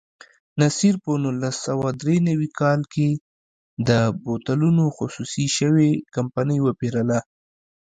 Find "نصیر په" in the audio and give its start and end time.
0.61-1.11